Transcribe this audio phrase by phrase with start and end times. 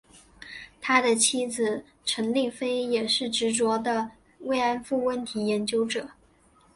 [0.81, 6.09] 他的妻子陈丽菲也是执着的慰安妇问题研究者。